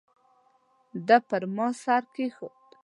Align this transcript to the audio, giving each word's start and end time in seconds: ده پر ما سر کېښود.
ده 1.07 1.17
پر 1.27 1.43
ما 1.55 1.67
سر 1.83 2.03
کېښود. 2.13 2.57